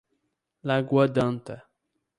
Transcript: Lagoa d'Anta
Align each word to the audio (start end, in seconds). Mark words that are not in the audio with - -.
Lagoa 0.67 1.05
d'Anta 1.13 1.57